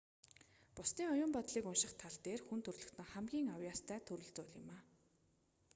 бусдын 0.75 1.11
оюун 1.13 1.31
бодлыг 1.35 1.65
унших 1.71 1.93
тал 2.01 2.15
дээр 2.25 2.41
хүн 2.45 2.59
төрөлхтөн 2.65 3.07
хамгийн 3.13 3.51
авьяастай 3.55 3.99
төрөл 4.07 4.31
зүйл 4.35 4.53
юм 4.59 4.67